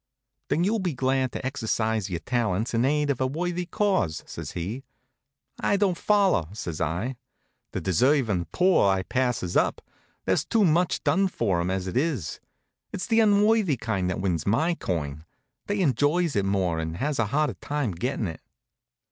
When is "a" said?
3.21-3.27, 17.19-17.27